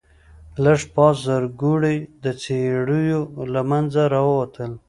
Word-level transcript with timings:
لږ 0.63 0.81
پاس 0.95 1.15
زرکوړي 1.27 1.97
د 2.23 2.25
څېړيو 2.41 3.21
له 3.53 3.61
منځه 3.69 4.01
راووتل. 4.13 4.71